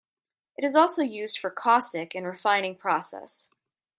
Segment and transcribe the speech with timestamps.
[0.57, 3.51] It is also used for caustic in refining process.